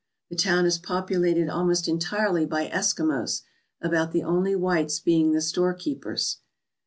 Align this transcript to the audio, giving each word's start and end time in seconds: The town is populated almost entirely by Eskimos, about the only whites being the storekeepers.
The 0.31 0.35
town 0.35 0.65
is 0.65 0.79
populated 0.79 1.47
almost 1.47 1.87
entirely 1.87 2.47
by 2.47 2.67
Eskimos, 2.69 3.43
about 3.83 4.11
the 4.13 4.23
only 4.23 4.55
whites 4.55 4.99
being 4.99 5.31
the 5.31 5.41
storekeepers. 5.41 6.37